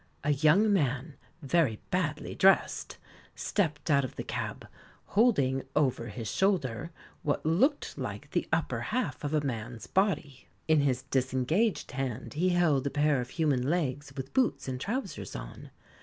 A 0.23 0.31
young 0.33 0.73
man, 0.73 1.13
very 1.43 1.79
badly 1.91 2.33
dressed, 2.33 2.97
stepped 3.35 3.91
out 3.91 4.03
of 4.03 4.15
the 4.15 4.23
cab, 4.23 4.67
holding 5.13 5.61
over 5.75 6.07
his 6.07 6.27
shoulder 6.27 6.89
what 7.21 7.45
looked 7.45 7.99
like 7.99 8.31
the 8.31 8.47
upper 8.51 8.79
half 8.79 9.23
of 9.23 9.31
a 9.35 9.45
man's 9.45 9.85
body. 9.85 10.47
In 10.67 10.79
his 10.81 11.03
disengaged 11.03 11.91
hand 11.91 12.33
he 12.33 12.49
held 12.49 12.87
a 12.87 12.89
pair 12.89 13.21
of 13.21 13.29
human 13.29 13.61
legs 13.69 14.11
with 14.17 14.33
boots 14.33 14.67
and 14.67 14.81
trousers 14.81 15.35
on. 15.35 15.69